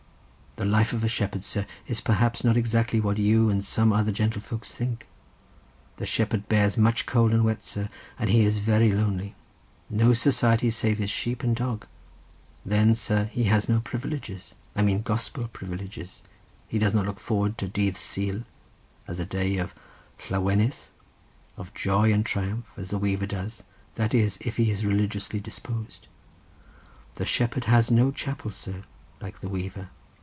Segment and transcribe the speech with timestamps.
[0.57, 4.11] The life of a shepherd, sir, is perhaps not exactly what you and some other
[4.11, 5.07] gentlefolks think.
[5.95, 7.87] The shepherd bears much cold and wet, sir,
[8.19, 9.33] and he is very lonely;
[9.89, 11.87] no society save his sheep and dog.
[12.65, 14.53] Then, sir, he has no privileges.
[14.75, 16.21] I mean gospel privileges.
[16.67, 18.43] He does not look forward to Dydd Sul,
[19.07, 19.73] as a day of
[20.29, 20.75] llawenydd,
[21.55, 23.63] of joy and triumph, as the weaver does;
[23.93, 26.09] that is if he is religiously disposed.
[27.15, 28.83] The shepherd has no chapel, sir,
[29.21, 29.89] like the weaver.